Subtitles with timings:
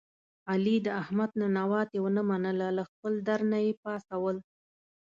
[0.51, 4.37] علي د احمد ننواتې و نه منله له خپل در نه یې پا څول.